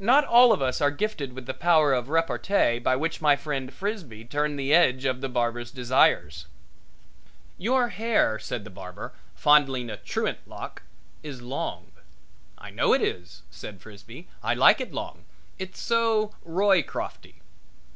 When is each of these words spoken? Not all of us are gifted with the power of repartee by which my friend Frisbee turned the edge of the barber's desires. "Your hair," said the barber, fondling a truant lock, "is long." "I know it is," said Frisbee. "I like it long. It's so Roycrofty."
Not 0.00 0.24
all 0.24 0.50
of 0.52 0.60
us 0.60 0.80
are 0.80 0.90
gifted 0.90 1.34
with 1.34 1.46
the 1.46 1.54
power 1.54 1.92
of 1.94 2.08
repartee 2.08 2.80
by 2.80 2.96
which 2.96 3.20
my 3.20 3.36
friend 3.36 3.72
Frisbee 3.72 4.24
turned 4.24 4.58
the 4.58 4.74
edge 4.74 5.04
of 5.04 5.20
the 5.20 5.28
barber's 5.28 5.70
desires. 5.70 6.46
"Your 7.58 7.90
hair," 7.90 8.40
said 8.40 8.64
the 8.64 8.70
barber, 8.70 9.12
fondling 9.36 9.88
a 9.88 9.96
truant 9.96 10.40
lock, 10.48 10.82
"is 11.22 11.42
long." 11.42 11.92
"I 12.58 12.70
know 12.70 12.92
it 12.92 13.02
is," 13.02 13.42
said 13.52 13.80
Frisbee. 13.80 14.26
"I 14.42 14.52
like 14.52 14.80
it 14.80 14.92
long. 14.92 15.26
It's 15.60 15.80
so 15.80 16.34
Roycrofty." 16.44 17.34